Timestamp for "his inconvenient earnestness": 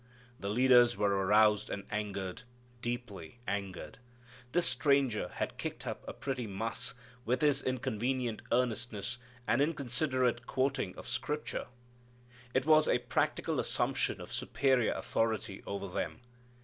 7.41-9.19